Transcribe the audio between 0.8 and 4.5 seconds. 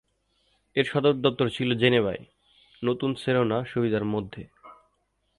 সদর দপ্তর ছিল জেনেভায়, নতুন সেরোনো সুবিধার মধ্যে।